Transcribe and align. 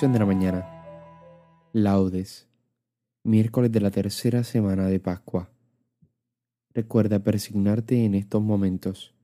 De 0.00 0.18
la 0.18 0.24
mañana. 0.24 0.66
Laudes. 1.74 2.48
Miércoles 3.24 3.70
de 3.70 3.80
la 3.80 3.90
tercera 3.90 4.42
semana 4.42 4.86
de 4.86 4.98
Pascua. 4.98 5.50
Recuerda 6.74 7.18
persignarte 7.18 8.04
en 8.04 8.14
estos 8.14 8.42
momentos. 8.42 9.14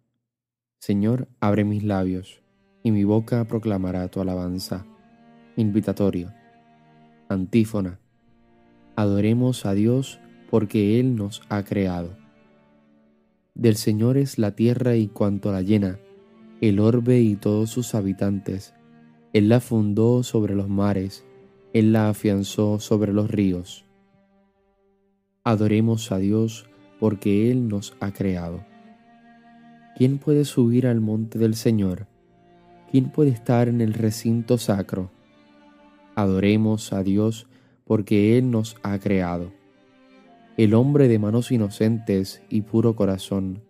Señor, 0.78 1.26
abre 1.40 1.64
mis 1.64 1.82
labios, 1.82 2.42
y 2.84 2.92
mi 2.92 3.02
boca 3.02 3.44
proclamará 3.44 4.06
tu 4.08 4.20
alabanza. 4.20 4.84
Invitatorio. 5.56 6.32
Antífona. 7.28 7.98
Adoremos 8.94 9.64
a 9.64 9.72
Dios 9.72 10.20
porque 10.50 11.00
Él 11.00 11.16
nos 11.16 11.42
ha 11.48 11.64
creado. 11.64 12.16
Del 13.54 13.76
Señor 13.76 14.18
es 14.18 14.38
la 14.38 14.54
tierra 14.54 14.96
y 14.96 15.08
cuanto 15.08 15.50
la 15.50 15.62
llena, 15.62 15.98
el 16.60 16.78
orbe 16.78 17.20
y 17.20 17.34
todos 17.36 17.70
sus 17.70 17.94
habitantes 17.94 18.74
él 19.34 19.50
la 19.50 19.60
fundó 19.60 20.22
sobre 20.22 20.54
los 20.54 20.70
mares, 20.70 21.24
Él 21.74 21.92
la 21.92 22.08
afianzó 22.08 22.80
sobre 22.80 23.12
los 23.12 23.30
ríos. 23.30 23.84
Adoremos 25.44 26.12
a 26.12 26.18
Dios 26.18 26.64
porque 26.98 27.50
Él 27.50 27.68
nos 27.68 27.94
ha 28.00 28.10
creado. 28.12 28.64
¿Quién 29.96 30.16
puede 30.16 30.46
subir 30.46 30.86
al 30.86 31.02
monte 31.02 31.38
del 31.38 31.56
Señor? 31.56 32.06
¿Quién 32.90 33.10
puede 33.10 33.30
estar 33.30 33.68
en 33.68 33.82
el 33.82 33.92
recinto 33.92 34.56
sacro? 34.56 35.10
Adoremos 36.14 36.94
a 36.94 37.02
Dios 37.02 37.48
porque 37.84 38.38
Él 38.38 38.50
nos 38.50 38.76
ha 38.82 38.98
creado. 38.98 39.52
El 40.56 40.72
hombre 40.72 41.06
de 41.06 41.18
manos 41.18 41.52
inocentes 41.52 42.42
y 42.48 42.62
puro 42.62 42.96
corazón, 42.96 43.62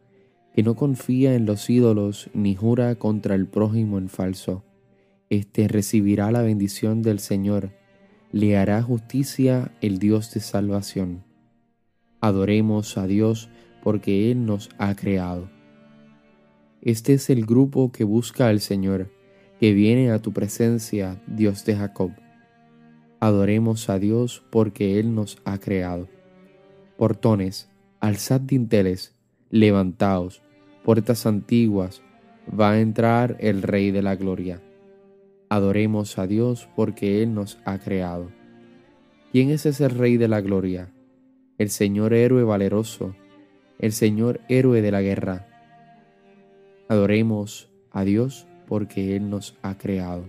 que 0.55 0.63
no 0.63 0.77
confía 0.77 1.35
en 1.35 1.47
los 1.47 1.69
ídolos 1.69 2.31
ni 2.33 2.55
jura 2.55 2.95
contra 2.95 3.35
el 3.35 3.49
prójimo 3.49 3.99
en 3.99 4.09
falso 4.09 4.63
éste 5.31 5.69
recibirá 5.69 6.31
la 6.31 6.43
bendición 6.43 7.03
del 7.03 7.19
Señor, 7.19 7.73
le 8.33 8.57
hará 8.57 8.83
justicia 8.83 9.73
el 9.81 9.99
Dios 9.99 10.33
de 10.35 10.41
salvación. 10.41 11.25
Adoremos 12.21 12.99
a 12.99 13.07
Dios 13.07 13.49
porque 13.83 14.31
Él 14.31 14.45
nos 14.45 14.71
ha 14.79 14.95
creado. 14.95 15.51
Este 16.83 17.15
es 17.15 17.31
el 17.31 17.47
grupo 17.47 17.91
que 17.91 18.05
busca 18.05 18.49
al 18.49 18.61
Señor, 18.61 19.11
que 19.61 19.73
viene 19.73 20.11
a 20.11 20.21
tu 20.21 20.33
presencia, 20.33 21.23
Dios 21.27 21.65
de 21.65 21.77
Jacob. 21.77 22.13
Adoremos 23.21 23.89
a 23.89 23.99
Dios 23.99 24.45
porque 24.51 25.01
Él 25.01 25.15
nos 25.15 25.39
ha 25.45 25.59
creado. 25.59 26.09
Portones, 26.97 27.69
alzad 28.01 28.41
dinteles, 28.41 29.15
levantaos, 29.51 30.43
puertas 30.85 31.27
antiguas, 31.27 32.03
va 32.49 32.73
a 32.73 32.81
entrar 32.81 33.37
el 33.41 33.63
Rey 33.63 33.91
de 33.91 34.03
la 34.03 34.17
Gloria. 34.17 34.63
Adoremos 35.51 36.19
a 36.19 36.27
Dios 36.27 36.69
porque 36.77 37.23
Él 37.23 37.35
nos 37.35 37.59
ha 37.65 37.79
creado. 37.79 38.31
¿Quién 39.33 39.51
es 39.51 39.65
ese 39.65 39.89
Rey 39.89 40.19
de 40.19 40.29
la 40.29 40.43
Gloria? 40.43 40.93
El 41.57 41.71
Señor 41.71 42.13
héroe 42.13 42.45
valeroso, 42.45 43.15
el 43.79 43.93
Señor 43.93 44.41
héroe 44.49 44.83
de 44.83 44.91
la 44.93 45.01
guerra. 45.01 45.47
Adoremos 46.89 47.71
a 47.91 48.05
Dios 48.05 48.47
porque 48.67 49.17
Él 49.17 49.31
nos 49.31 49.57
ha 49.63 49.79
creado. 49.79 50.29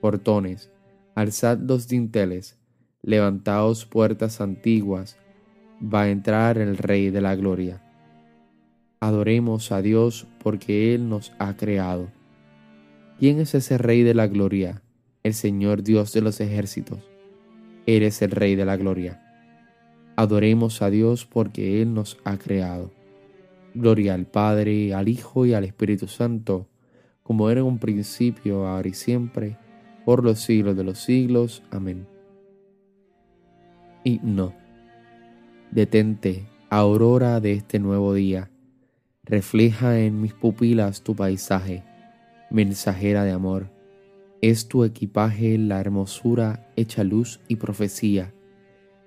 Portones, 0.00 0.70
alzad 1.14 1.58
los 1.58 1.86
dinteles, 1.86 2.58
levantaos 3.02 3.84
puertas 3.84 4.40
antiguas, 4.40 5.18
va 5.82 6.02
a 6.02 6.10
entrar 6.10 6.56
el 6.56 6.78
Rey 6.78 7.10
de 7.10 7.20
la 7.20 7.36
Gloria. 7.36 7.82
Adoremos 9.00 9.72
a 9.72 9.82
Dios 9.82 10.26
porque 10.42 10.94
Él 10.94 11.08
nos 11.08 11.32
ha 11.38 11.56
creado. 11.56 12.08
¿Quién 13.22 13.38
es 13.38 13.54
ese 13.54 13.78
Rey 13.78 14.02
de 14.02 14.14
la 14.14 14.26
Gloria? 14.26 14.82
El 15.22 15.34
Señor 15.34 15.84
Dios 15.84 16.12
de 16.12 16.22
los 16.22 16.40
ejércitos. 16.40 16.98
Eres 17.86 18.20
el 18.20 18.32
Rey 18.32 18.56
de 18.56 18.64
la 18.64 18.76
Gloria. 18.76 19.22
Adoremos 20.16 20.82
a 20.82 20.90
Dios 20.90 21.24
porque 21.24 21.80
Él 21.80 21.94
nos 21.94 22.18
ha 22.24 22.36
creado. 22.36 22.90
Gloria 23.76 24.14
al 24.14 24.26
Padre, 24.26 24.92
al 24.92 25.06
Hijo 25.06 25.46
y 25.46 25.54
al 25.54 25.62
Espíritu 25.62 26.08
Santo, 26.08 26.66
como 27.22 27.48
era 27.48 27.60
en 27.60 27.66
un 27.66 27.78
principio, 27.78 28.66
ahora 28.66 28.88
y 28.88 28.94
siempre, 28.94 29.56
por 30.04 30.24
los 30.24 30.40
siglos 30.40 30.76
de 30.76 30.82
los 30.82 30.98
siglos. 30.98 31.62
Amén. 31.70 32.08
Himno. 34.02 34.52
Detente, 35.70 36.48
aurora 36.70 37.38
de 37.38 37.52
este 37.52 37.78
nuevo 37.78 38.14
día, 38.14 38.50
refleja 39.22 40.00
en 40.00 40.20
mis 40.20 40.34
pupilas 40.34 41.02
tu 41.02 41.14
paisaje 41.14 41.84
mensajera 42.52 43.24
de 43.24 43.32
amor. 43.32 43.70
Es 44.42 44.68
tu 44.68 44.84
equipaje 44.84 45.56
la 45.56 45.80
hermosura 45.80 46.70
hecha 46.76 47.02
luz 47.02 47.40
y 47.48 47.56
profecía. 47.56 48.34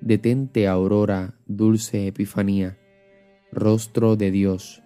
Detente, 0.01 0.67
aurora, 0.67 1.35
dulce 1.45 2.07
epifanía, 2.07 2.77
rostro 3.51 4.15
de 4.15 4.31
Dios. 4.31 4.81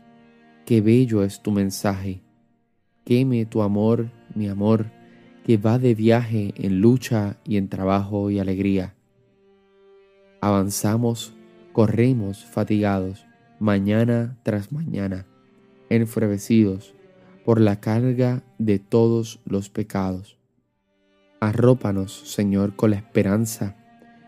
Qué 0.66 0.82
bello 0.82 1.24
es 1.24 1.42
tu 1.42 1.52
mensaje. 1.52 2.22
Queme 3.06 3.46
tu 3.46 3.62
amor, 3.62 4.12
mi 4.36 4.48
amor, 4.48 4.92
que 5.46 5.58
va 5.58 5.80
de 5.80 5.96
viaje 5.96 6.54
en 6.58 6.82
lucha 6.82 7.38
y 7.44 7.58
en 7.58 7.70
trabajo 7.70 8.30
y 8.30 8.40
alegría. 8.40 8.96
Avanzamos, 10.42 11.34
corremos 11.74 12.46
fatigados, 12.46 13.26
mañana 13.60 14.38
tras 14.44 14.72
mañana, 14.72 15.26
enfrevecidos, 15.90 16.94
por 17.50 17.62
la 17.62 17.80
carga 17.80 18.44
de 18.60 18.78
todos 18.78 19.40
los 19.44 19.72
pecados. 19.72 20.38
Arrópanos, 21.40 22.14
Señor, 22.14 22.76
con 22.76 22.92
la 22.92 22.98
esperanza. 22.98 23.76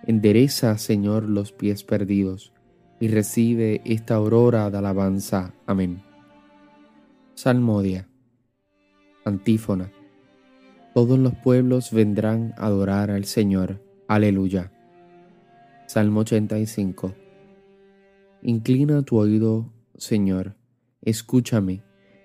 Endereza, 0.07 0.75
Señor, 0.79 1.29
los 1.29 1.51
pies 1.51 1.83
perdidos 1.83 2.51
y 2.99 3.09
recibe 3.09 3.83
esta 3.85 4.15
aurora 4.15 4.71
de 4.71 4.79
alabanza. 4.79 5.53
Amén. 5.67 6.01
Salmodia. 7.35 8.07
Antífona. 9.23 9.91
Todos 10.95 11.19
los 11.19 11.35
pueblos 11.35 11.91
vendrán 11.91 12.55
a 12.57 12.65
adorar 12.65 13.11
al 13.11 13.25
Señor. 13.25 13.83
Aleluya. 14.07 14.71
Salmo 15.85 16.21
85. 16.21 17.13
Inclina 18.41 19.03
tu 19.03 19.17
oído, 19.19 19.71
Señor, 19.95 20.55
escúchame 21.03 21.83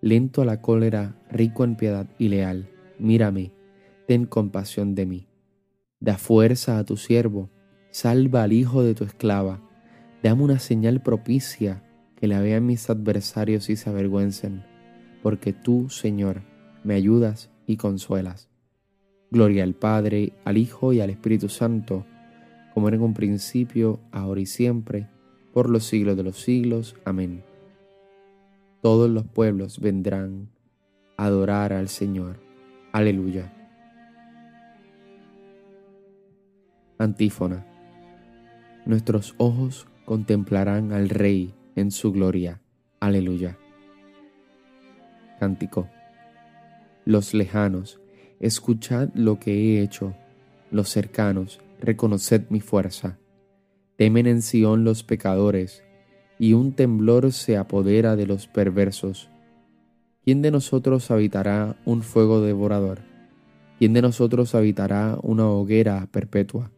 lento 0.00 0.42
a 0.42 0.44
la 0.44 0.60
cólera, 0.60 1.16
rico 1.30 1.64
en 1.64 1.76
piedad 1.76 2.06
y 2.18 2.28
leal, 2.28 2.68
mírame, 2.98 3.52
ten 4.06 4.26
compasión 4.26 4.94
de 4.94 5.06
mí. 5.06 5.26
Da 6.00 6.16
fuerza 6.16 6.78
a 6.78 6.84
tu 6.84 6.96
siervo, 6.96 7.50
salva 7.90 8.42
al 8.42 8.52
hijo 8.52 8.82
de 8.82 8.94
tu 8.94 9.04
esclava, 9.04 9.60
dame 10.22 10.42
una 10.42 10.58
señal 10.58 11.02
propicia 11.02 11.84
que 12.16 12.26
la 12.26 12.40
vean 12.40 12.66
mis 12.66 12.88
adversarios 12.90 13.70
y 13.70 13.76
se 13.76 13.90
avergüencen, 13.90 14.64
porque 15.22 15.52
tú, 15.52 15.88
Señor, 15.88 16.42
me 16.84 16.94
ayudas 16.94 17.50
y 17.66 17.76
consuelas. 17.76 18.48
Gloria 19.30 19.64
al 19.64 19.74
Padre, 19.74 20.32
al 20.44 20.58
Hijo 20.58 20.92
y 20.92 21.00
al 21.00 21.10
Espíritu 21.10 21.48
Santo, 21.48 22.04
como 22.74 22.88
era 22.88 22.96
en 22.96 23.02
un 23.02 23.14
principio, 23.14 24.00
ahora 24.12 24.40
y 24.40 24.46
siempre, 24.46 25.08
por 25.52 25.70
los 25.70 25.84
siglos 25.84 26.16
de 26.16 26.22
los 26.22 26.40
siglos. 26.40 26.96
Amén. 27.04 27.42
Todos 28.82 29.10
los 29.10 29.24
pueblos 29.26 29.78
vendrán 29.78 30.48
a 31.16 31.26
adorar 31.26 31.72
al 31.72 31.88
Señor. 31.88 32.40
Aleluya. 32.92 33.52
Antífona. 36.98 37.66
Nuestros 38.86 39.34
ojos 39.36 39.86
contemplarán 40.06 40.92
al 40.92 41.10
Rey 41.10 41.54
en 41.76 41.90
su 41.90 42.12
gloria. 42.12 42.60
Aleluya. 43.00 43.58
Cántico. 45.38 45.88
Los 47.04 47.34
lejanos, 47.34 48.00
escuchad 48.40 49.10
lo 49.14 49.38
que 49.38 49.52
he 49.52 49.82
hecho. 49.82 50.14
Los 50.70 50.88
cercanos, 50.88 51.60
reconoced 51.80 52.46
mi 52.50 52.60
fuerza. 52.60 53.18
Temen 53.96 54.26
en 54.26 54.42
Sión 54.42 54.84
los 54.84 55.02
pecadores, 55.02 55.82
y 56.40 56.54
un 56.54 56.72
temblor 56.72 57.30
se 57.32 57.56
apodera 57.56 58.16
de 58.16 58.26
los 58.26 58.48
perversos. 58.48 59.30
¿Quién 60.24 60.42
de 60.42 60.50
nosotros 60.50 61.12
habitará 61.12 61.76
un 61.84 62.02
fuego 62.02 62.40
devorador? 62.40 62.98
¿Quién 63.78 63.92
de 63.92 64.02
nosotros 64.02 64.56
habitará 64.56 65.16
una 65.22 65.48
hoguera 65.48 66.08
perpetua? 66.10 66.72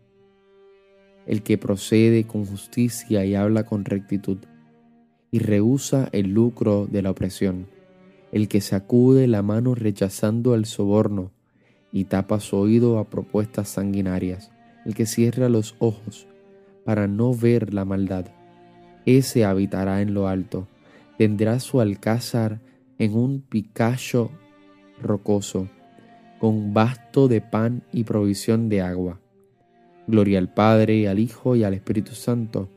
el 1.27 1.43
que 1.43 1.59
procede 1.59 2.25
con 2.25 2.45
justicia 2.45 3.25
y 3.25 3.35
habla 3.35 3.65
con 3.65 3.85
rectitud, 3.85 4.39
y 5.31 5.39
rehúsa 5.39 6.09
el 6.13 6.33
lucro 6.33 6.87
de 6.91 7.03
la 7.03 7.11
opresión, 7.11 7.67
el 8.33 8.49
que 8.49 8.61
sacude 8.61 9.27
la 9.27 9.43
mano 9.43 9.75
rechazando 9.75 10.55
el 10.55 10.67
soborno 10.67 11.31
y 11.93 12.05
tapa 12.05 12.41
su 12.41 12.57
oído 12.57 12.99
a 12.99 13.09
propuestas 13.09 13.69
sanguinarias, 13.69 14.51
el 14.85 14.95
que 14.95 15.07
cierra 15.07 15.49
los 15.49 15.75
ojos 15.79 16.27
para 16.85 17.07
no 17.07 17.35
ver 17.35 17.73
la 17.73 17.85
maldad. 17.85 18.27
Ese 19.07 19.45
habitará 19.45 20.01
en 20.01 20.15
lo 20.15 20.29
alto, 20.29 20.69
tendrá 21.19 21.61
su 21.61 21.81
alcázar 21.81 22.61
en 22.99 23.15
un 23.15 23.41
picacho 23.41 24.31
rocoso, 25.01 25.69
con 26.39 26.75
basto 26.75 27.29
de 27.29 27.41
pan 27.41 27.83
y 27.93 28.05
provisión 28.05 28.69
de 28.69 28.83
agua 28.83 29.23
Gloria 30.07 30.41
al 30.41 30.53
Padre, 30.53 31.09
al 31.09 31.19
Hijo 31.19 31.55
y 31.55 31.65
al 31.65 31.75
Espíritu 31.75 32.13
Santo, 32.13 32.69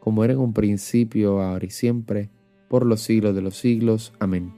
como 0.00 0.24
era 0.24 0.32
en 0.32 0.38
un 0.38 0.52
principio, 0.52 1.40
ahora 1.42 1.66
y 1.66 1.70
siempre, 1.70 2.30
por 2.68 2.86
los 2.86 3.02
siglos 3.02 3.34
de 3.34 3.42
los 3.42 3.56
siglos. 3.56 4.12
Amén. 4.18 4.54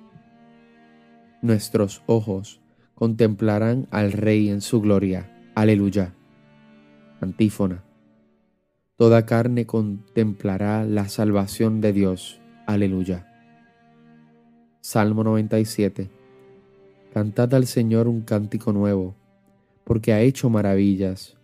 Nuestros 1.43 2.03
ojos 2.07 2.61
contemplarán 2.95 3.89
al 3.91 4.13
Rey 4.13 4.49
en 4.49 4.61
su 4.61 4.81
gloria. 4.81 5.31
Aleluya. 5.55 6.15
Antífona. 7.21 7.83
Toda 9.05 9.27
carne 9.27 9.67
contemplará 9.67 10.83
la 10.87 11.11
salvación 11.11 11.83
de 11.83 11.93
Dios. 11.93 12.41
Aleluya. 12.65 13.31
Salmo 14.81 15.23
97. 15.23 16.09
Cantad 17.13 17.53
al 17.53 17.67
Señor 17.67 18.09
un 18.09 18.23
cántico 18.23 18.73
nuevo, 18.73 19.15
porque 19.85 20.15
ha 20.15 20.23
hecho 20.23 20.49
maravillas 20.49 21.37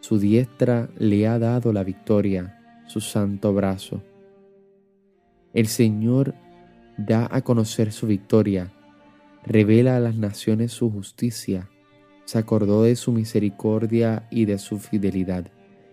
su 0.00 0.18
diestra 0.18 0.88
le 0.96 1.28
ha 1.28 1.38
dado 1.38 1.74
la 1.74 1.84
victoria, 1.84 2.82
su 2.86 3.02
santo 3.02 3.52
brazo. 3.52 4.02
El 5.52 5.66
Señor 5.66 6.34
da 6.96 7.28
a 7.30 7.42
conocer 7.42 7.92
su 7.92 8.06
victoria, 8.06 8.72
revela 9.44 9.98
a 9.98 10.00
las 10.00 10.16
naciones 10.16 10.72
su 10.72 10.90
justicia, 10.90 11.68
se 12.24 12.38
acordó 12.38 12.84
de 12.84 12.96
su 12.96 13.12
misericordia 13.12 14.26
y 14.30 14.46
de 14.46 14.56
su 14.56 14.78
fidelidad 14.78 15.52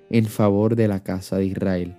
en 0.09 0.25
favor 0.25 0.75
de 0.75 0.87
la 0.87 1.03
casa 1.03 1.37
de 1.37 1.45
Israel. 1.45 1.95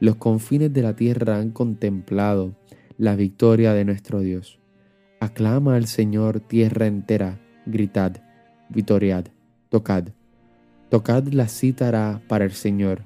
Los 0.00 0.16
confines 0.16 0.72
de 0.72 0.82
la 0.82 0.96
tierra 0.96 1.38
han 1.38 1.50
contemplado 1.50 2.54
la 2.98 3.16
victoria 3.16 3.72
de 3.72 3.84
nuestro 3.84 4.20
Dios. 4.20 4.58
Aclama 5.20 5.76
al 5.76 5.86
Señor 5.86 6.40
tierra 6.40 6.86
entera, 6.86 7.40
gritad, 7.64 8.16
vitoriad, 8.68 9.26
tocad. 9.70 10.08
Tocad 10.90 11.28
la 11.28 11.48
cítara 11.48 12.20
para 12.28 12.44
el 12.44 12.52
Señor. 12.52 13.02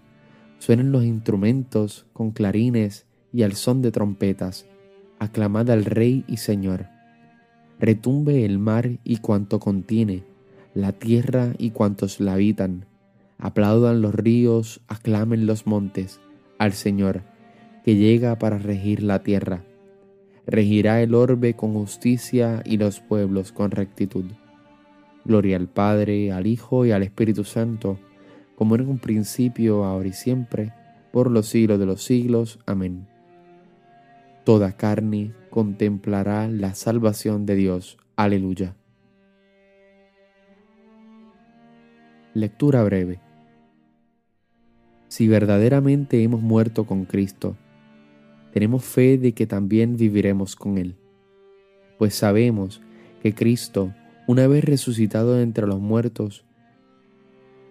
Suenen 0.59 0.91
los 0.91 1.05
instrumentos 1.05 2.07
con 2.13 2.33
clarines 2.33 3.07
y 3.33 3.45
al 3.45 3.53
son 3.53 3.83
de 3.83 3.93
trompetas. 3.93 4.67
Aclamad 5.21 5.71
al 5.71 5.85
Rey 5.85 6.25
y 6.27 6.39
Señor. 6.39 6.87
Retumbe 7.79 8.45
el 8.45 8.59
mar 8.59 8.99
y 9.05 9.19
cuanto 9.19 9.61
contiene, 9.61 10.25
la 10.75 10.93
tierra 10.93 11.55
y 11.59 11.71
cuantos 11.71 12.19
la 12.19 12.33
habitan. 12.33 12.88
Aplaudan 13.39 14.03
los 14.03 14.15
ríos, 14.15 14.81
aclamen 14.89 15.47
los 15.47 15.67
montes 15.67 16.21
al 16.59 16.73
Señor, 16.73 17.23
que 17.85 17.95
llega 17.95 18.39
para 18.39 18.59
regir 18.59 19.03
la 19.03 19.23
tierra. 19.23 19.65
Regirá 20.47 21.01
el 21.03 21.15
orbe 21.15 21.55
con 21.55 21.75
justicia 21.75 22.63
y 22.65 22.79
los 22.79 23.01
pueblos 23.01 23.53
con 23.53 23.71
rectitud. 23.71 24.25
Gloria 25.25 25.57
al 25.57 25.69
Padre, 25.69 26.33
al 26.33 26.47
Hijo 26.47 26.85
y 26.85 26.91
al 26.91 27.03
Espíritu 27.03 27.45
Santo, 27.45 27.99
como 28.57 28.75
en 28.75 28.89
un 28.89 28.99
principio, 28.99 29.85
ahora 29.85 30.09
y 30.09 30.13
siempre, 30.13 30.73
por 31.13 31.31
los 31.31 31.47
siglos 31.49 31.79
de 31.79 31.87
los 31.87 32.03
siglos. 32.03 32.59
Amén. 32.67 33.07
Toda 34.45 34.73
carne 34.73 35.33
contemplará 35.51 36.49
la 36.49 36.75
salvación 36.75 37.47
de 37.47 37.55
Dios. 37.55 37.99
Aleluya. 38.17 38.75
Lectura 42.35 42.83
breve. 42.83 43.28
Si 45.09 45.27
verdaderamente 45.27 46.23
hemos 46.23 46.41
muerto 46.41 46.85
con 46.85 47.05
Cristo, 47.05 47.57
tenemos 48.53 48.85
fe 48.85 49.19
de 49.19 49.33
que 49.33 49.47
también 49.47 49.97
viviremos 49.97 50.55
con 50.55 50.79
Él, 50.79 50.97
pues 51.99 52.15
sabemos 52.15 52.81
que 53.23 53.35
Cristo, 53.35 53.93
una 54.27 54.47
vez 54.47 54.65
resucitado 54.65 55.41
entre 55.41 55.67
los 55.67 55.81
muertos, 55.81 56.45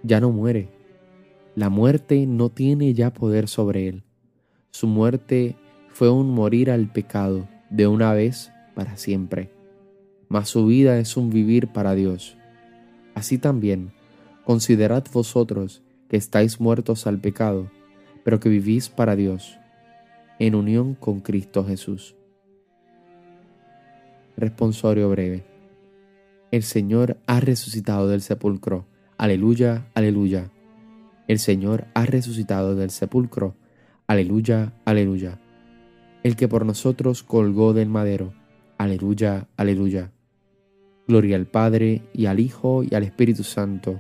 ya 0.04 0.20
no 0.20 0.32
muere. 0.32 0.70
La 1.56 1.70
muerte 1.70 2.28
no 2.28 2.50
tiene 2.50 2.94
ya 2.94 3.14
poder 3.14 3.48
sobre 3.48 3.88
él. 3.88 4.04
Su 4.72 4.88
muerte 4.88 5.56
fue 5.90 6.10
un 6.10 6.30
morir 6.30 6.70
al 6.70 6.92
pecado 6.92 7.48
de 7.70 7.88
una 7.88 8.14
vez 8.14 8.52
para 8.76 8.98
siempre. 8.98 9.52
Mas 10.30 10.50
su 10.50 10.66
vida 10.66 11.00
es 11.00 11.18
un 11.18 11.30
vivir 11.30 11.70
para 11.70 11.96
Dios. 11.96 12.38
Así 13.16 13.38
también, 13.38 13.92
considerad 14.44 15.04
vosotros 15.12 15.82
que 16.10 16.18
estáis 16.18 16.60
muertos 16.60 17.08
al 17.08 17.20
pecado, 17.20 17.70
pero 18.24 18.40
que 18.40 18.50
vivís 18.50 18.90
para 18.90 19.16
Dios, 19.16 19.58
en 20.40 20.56
unión 20.56 20.96
con 20.96 21.20
Cristo 21.20 21.66
Jesús. 21.66 22.16
Responsorio 24.36 25.10
breve. 25.10 25.46
El 26.52 26.64
Señor 26.64 27.18
ha 27.26 27.40
resucitado 27.40 28.08
del 28.08 28.22
sepulcro. 28.22 28.86
Aleluya, 29.18 29.88
aleluya. 29.96 30.52
El 31.28 31.40
Señor 31.40 31.88
ha 31.94 32.06
resucitado 32.06 32.76
del 32.76 32.90
sepulcro. 32.90 33.56
Aleluya, 34.08 34.74
aleluya. 34.86 35.42
El 36.24 36.36
que 36.36 36.48
por 36.48 36.66
nosotros 36.66 37.24
colgó 37.24 37.74
del 37.74 37.90
madero. 37.90 38.34
Aleluya, 38.78 39.48
aleluya. 39.58 40.12
Gloria 41.08 41.36
al 41.36 41.48
Padre 41.48 42.04
y 42.14 42.28
al 42.28 42.40
Hijo 42.40 42.84
y 42.84 42.94
al 42.96 43.04
Espíritu 43.04 43.44
Santo. 43.44 44.00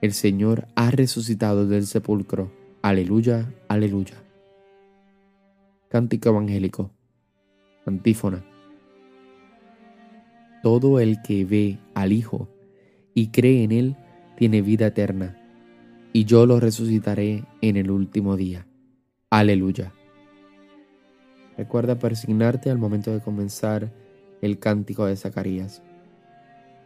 El 0.00 0.14
Señor 0.14 0.66
ha 0.76 0.90
resucitado 0.90 1.66
del 1.66 1.86
sepulcro. 1.86 2.50
Aleluya, 2.80 3.52
aleluya. 3.68 4.14
Cántico 5.90 6.30
Evangélico. 6.30 6.90
Antífona. 7.84 8.42
Todo 10.62 11.00
el 11.00 11.20
que 11.20 11.44
ve 11.44 11.78
al 11.94 12.12
Hijo 12.12 12.48
y 13.12 13.28
cree 13.28 13.62
en 13.62 13.72
Él 13.72 13.96
tiene 14.38 14.62
vida 14.62 14.86
eterna, 14.86 15.36
y 16.14 16.24
yo 16.24 16.46
lo 16.46 16.60
resucitaré 16.60 17.44
en 17.60 17.76
el 17.76 17.90
último 17.90 18.38
día. 18.38 18.66
Aleluya. 19.28 19.92
Recuerda 21.58 21.98
persignarte 21.98 22.70
al 22.70 22.78
momento 22.78 23.12
de 23.12 23.20
comenzar 23.20 23.92
el 24.40 24.58
cántico 24.58 25.04
de 25.04 25.16
Zacarías. 25.16 25.82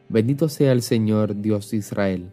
Bendito 0.08 0.48
sea 0.48 0.72
el 0.72 0.82
Señor 0.82 1.40
Dios 1.40 1.70
de 1.70 1.76
Israel, 1.76 2.32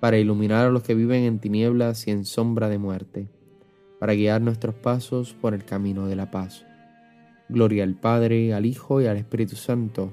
para 0.00 0.18
iluminar 0.18 0.66
a 0.66 0.70
los 0.70 0.82
que 0.82 0.94
viven 0.94 1.24
en 1.24 1.38
tinieblas 1.38 2.06
y 2.06 2.10
en 2.10 2.24
sombra 2.24 2.68
de 2.68 2.78
muerte, 2.78 3.28
para 3.98 4.14
guiar 4.14 4.40
nuestros 4.40 4.74
pasos 4.74 5.34
por 5.34 5.54
el 5.54 5.64
camino 5.64 6.06
de 6.06 6.16
la 6.16 6.30
paz. 6.30 6.64
Gloria 7.48 7.84
al 7.84 7.94
Padre, 7.94 8.54
al 8.54 8.66
Hijo 8.66 9.00
y 9.00 9.06
al 9.06 9.16
Espíritu 9.16 9.56
Santo, 9.56 10.12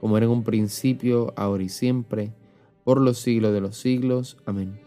como 0.00 0.16
era 0.16 0.26
en 0.26 0.32
un 0.32 0.44
principio, 0.44 1.32
ahora 1.36 1.62
y 1.62 1.68
siempre, 1.68 2.32
por 2.84 3.00
los 3.00 3.18
siglos 3.18 3.52
de 3.52 3.60
los 3.60 3.76
siglos. 3.76 4.36
Amén. 4.46 4.78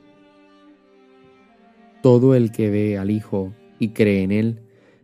Todo 2.02 2.36
el 2.36 2.52
que 2.52 2.70
ve 2.70 2.98
al 2.98 3.10
Hijo 3.10 3.54
y 3.80 3.90
cree 3.90 4.24
en 4.24 4.32
Él, 4.32 4.60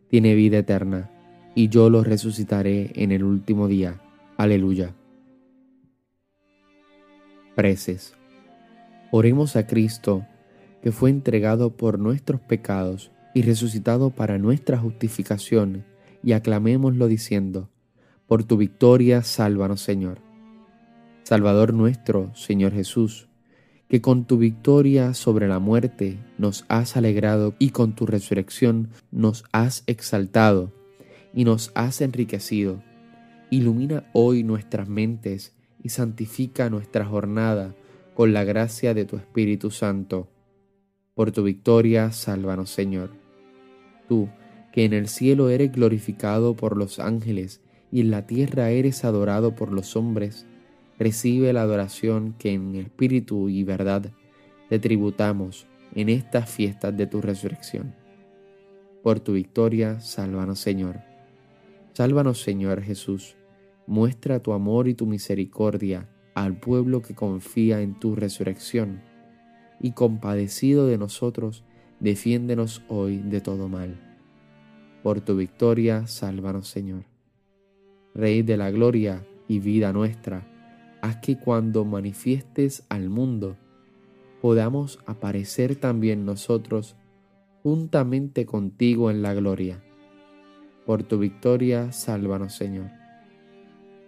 tiene 0.08 0.36
vida 0.36 0.60
eterna, 0.60 1.12
y 1.56 1.70
yo 1.70 1.90
lo 1.90 2.04
resucitaré 2.04 2.92
en 2.96 3.12
el 3.12 3.24
último 3.24 3.68
día. 3.68 4.02
Aleluya. 4.38 4.94
Preces. 7.56 8.16
Oremos 9.18 9.56
a 9.56 9.66
Cristo, 9.66 10.26
que 10.84 10.92
fue 10.92 11.10
entregado 11.10 11.78
por 11.78 12.00
nuestros 12.00 12.42
pecados 12.42 13.14
y 13.34 13.44
resucitado 13.44 14.10
para 14.10 14.40
nuestra 14.40 14.78
justificación, 14.78 15.86
y 16.22 16.34
aclamémoslo 16.34 17.08
diciendo, 17.08 17.70
por 18.28 18.44
tu 18.44 18.58
victoria, 18.58 19.24
sálvanos 19.24 19.80
Señor. 19.80 20.18
Salvador 21.24 21.74
nuestro, 21.74 22.36
Señor 22.36 22.74
Jesús, 22.74 23.30
que 23.88 24.02
con 24.02 24.26
tu 24.26 24.38
victoria 24.38 25.14
sobre 25.14 25.48
la 25.48 25.60
muerte 25.60 26.20
nos 26.38 26.66
has 26.68 26.98
alegrado 26.98 27.56
y 27.58 27.70
con 27.70 27.96
tu 27.96 28.06
resurrección 28.06 28.90
nos 29.12 29.46
has 29.54 29.86
exaltado 29.88 30.74
y 31.34 31.46
nos 31.46 31.72
has 31.74 32.02
enriquecido. 32.02 32.84
Ilumina 33.50 34.10
hoy 34.12 34.44
nuestras 34.44 34.90
mentes 34.90 35.56
y 35.82 35.88
santifica 35.88 36.70
nuestra 36.70 37.06
jornada 37.06 37.76
con 38.16 38.34
la 38.34 38.44
gracia 38.44 38.96
de 38.96 39.06
tu 39.06 39.18
Espíritu 39.18 39.70
Santo. 39.70 40.28
Por 41.14 41.32
tu 41.32 41.44
victoria, 41.44 42.12
sálvanos, 42.12 42.72
Señor. 42.72 43.12
Tú, 44.10 44.30
que 44.72 44.86
en 44.86 44.94
el 44.94 45.08
cielo 45.08 45.50
eres 45.50 45.72
glorificado 45.72 46.56
por 46.56 46.78
los 46.78 46.98
ángeles 46.98 47.62
y 47.92 48.02
en 48.02 48.10
la 48.10 48.26
tierra 48.26 48.72
eres 48.72 49.06
adorado 49.06 49.54
por 49.54 49.72
los 49.72 49.96
hombres, 49.96 50.48
recibe 50.98 51.54
la 51.54 51.62
adoración 51.62 52.34
que 52.40 52.54
en 52.54 52.76
espíritu 52.76 53.50
y 53.50 53.64
verdad 53.64 54.12
te 54.70 54.80
tributamos 54.80 55.68
en 55.94 56.10
estas 56.10 56.50
fiestas 56.50 56.98
de 56.98 57.06
tu 57.06 57.22
resurrección. 57.22 57.94
Por 59.04 59.20
tu 59.20 59.34
victoria, 59.34 60.00
sálvanos, 60.00 60.60
Señor. 60.60 61.02
Sálvanos, 61.94 62.42
Señor 62.42 62.82
Jesús 62.82 63.36
Muestra 63.88 64.40
tu 64.40 64.54
amor 64.54 64.88
y 64.88 64.96
tu 64.96 65.06
misericordia 65.06 66.10
al 66.36 66.60
pueblo 66.60 67.02
que 67.02 67.16
confía 67.16 67.82
en 67.82 67.98
tu 67.98 68.16
resurrección, 68.16 69.02
y 69.80 69.92
compadecido 69.92 70.86
de 70.86 70.98
nosotros, 70.98 71.64
defiéndenos 72.00 72.84
hoy 72.90 73.18
de 73.18 73.42
todo 73.42 73.70
mal. 73.70 74.00
Por 75.02 75.22
tu 75.22 75.36
victoria, 75.38 76.08
sálvanos 76.08 76.68
Señor. 76.68 77.06
Rey 78.14 78.44
de 78.44 78.58
la 78.58 78.70
gloria 78.70 79.26
y 79.48 79.60
vida 79.60 79.94
nuestra, 79.94 80.46
haz 81.02 81.18
que 81.18 81.38
cuando 81.38 81.86
manifiestes 81.86 82.84
al 82.90 83.10
mundo, 83.10 83.56
podamos 84.42 85.00
aparecer 85.06 85.76
también 85.76 86.26
nosotros 86.26 86.96
juntamente 87.64 88.46
contigo 88.46 89.10
en 89.10 89.22
la 89.22 89.34
gloria. 89.34 89.82
Por 90.86 91.04
tu 91.04 91.18
victoria, 91.18 91.92
sálvanos 91.92 92.54
Señor. 92.54 93.05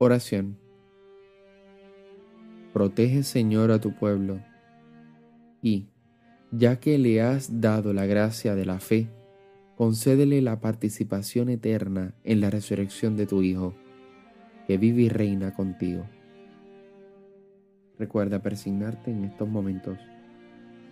Oración. 0.00 0.56
Protege 2.72 3.24
Señor 3.24 3.72
a 3.72 3.80
tu 3.80 3.96
pueblo 3.96 4.38
y, 5.60 5.88
ya 6.52 6.78
que 6.78 6.98
le 6.98 7.20
has 7.20 7.60
dado 7.60 7.92
la 7.92 8.06
gracia 8.06 8.54
de 8.54 8.64
la 8.64 8.78
fe, 8.78 9.08
concédele 9.76 10.40
la 10.40 10.60
participación 10.60 11.48
eterna 11.48 12.14
en 12.22 12.40
la 12.40 12.48
resurrección 12.48 13.16
de 13.16 13.26
tu 13.26 13.42
Hijo, 13.42 13.74
que 14.68 14.78
vive 14.78 15.02
y 15.02 15.08
reina 15.08 15.52
contigo. 15.52 16.06
Recuerda 17.98 18.40
persignarte 18.40 19.10
en 19.10 19.24
estos 19.24 19.48
momentos. 19.48 19.98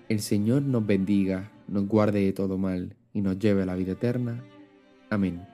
El 0.08 0.18
Señor 0.18 0.62
nos 0.62 0.84
bendiga, 0.84 1.52
nos 1.68 1.86
guarde 1.86 2.24
de 2.24 2.32
todo 2.32 2.58
mal 2.58 2.96
y 3.12 3.20
nos 3.20 3.38
lleve 3.38 3.62
a 3.62 3.66
la 3.66 3.76
vida 3.76 3.92
eterna. 3.92 4.42
Amén. 5.10 5.46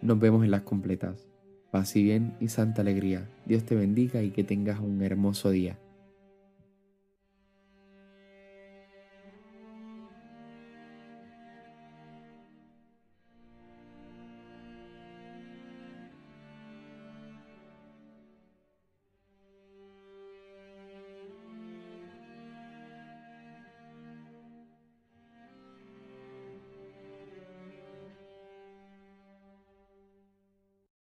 Nos 0.00 0.18
vemos 0.18 0.42
en 0.42 0.52
las 0.52 0.62
completas. 0.62 1.29
Paz 1.70 1.94
y 1.94 2.02
bien 2.02 2.34
y 2.40 2.48
santa 2.48 2.82
alegría. 2.82 3.28
Dios 3.46 3.64
te 3.64 3.76
bendiga 3.76 4.22
y 4.22 4.30
que 4.30 4.42
tengas 4.42 4.80
un 4.80 5.02
hermoso 5.02 5.50
día. 5.50 5.78